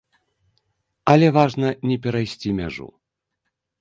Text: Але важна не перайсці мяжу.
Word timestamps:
Але 1.13 1.27
важна 1.37 1.67
не 1.91 1.97
перайсці 2.07 2.55
мяжу. 2.61 2.87